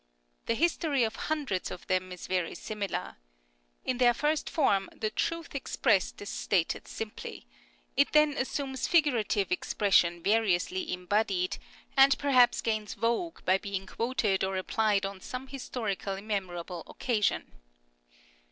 [0.47, 3.17] The history of hundreds of them is very similar.
[3.85, 7.45] In their first form the truth ex pressed is stated simply;
[7.95, 11.57] it then assumes figurative 258 CURIOSItlES OF expression variously embodied,
[11.95, 17.51] and perhaps gains vogue by being quoted or applied on some historically memorable occasion.